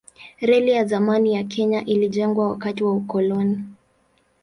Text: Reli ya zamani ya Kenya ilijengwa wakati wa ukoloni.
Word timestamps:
Reli 0.39 0.71
ya 0.71 0.85
zamani 0.85 1.33
ya 1.33 1.43
Kenya 1.43 1.85
ilijengwa 1.85 2.49
wakati 2.49 2.83
wa 2.83 2.93
ukoloni. 2.93 3.63